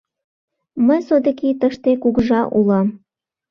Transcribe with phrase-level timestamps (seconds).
[0.85, 2.87] —Мый содыки тыште кугыжа улам.